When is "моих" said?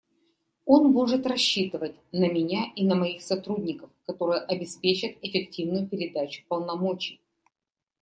2.95-3.21